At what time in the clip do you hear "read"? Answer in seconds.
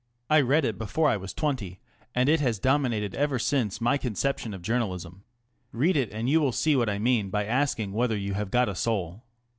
0.41-0.65, 5.71-5.95